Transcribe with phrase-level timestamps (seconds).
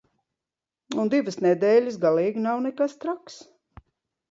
[1.03, 3.39] Un divas nedēļas galīgi nav nekas traks.